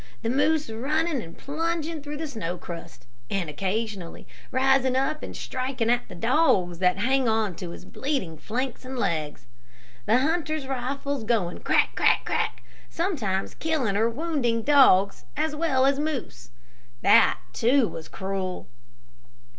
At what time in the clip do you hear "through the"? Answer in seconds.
2.01-2.25